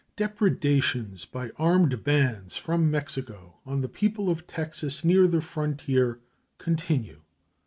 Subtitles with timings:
[0.15, 6.19] Depredations by armed bands from Mexico on the people of Texas near the frontier
[6.57, 7.21] continue.